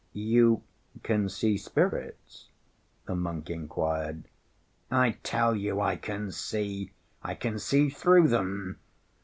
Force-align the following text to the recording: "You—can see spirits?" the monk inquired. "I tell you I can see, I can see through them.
"You—can 0.13 1.29
see 1.29 1.57
spirits?" 1.57 2.47
the 3.05 3.13
monk 3.13 3.51
inquired. 3.51 4.23
"I 4.89 5.17
tell 5.21 5.55
you 5.55 5.79
I 5.79 5.95
can 5.95 6.31
see, 6.31 6.91
I 7.21 7.35
can 7.35 7.59
see 7.59 7.89
through 7.91 8.29
them. 8.29 8.79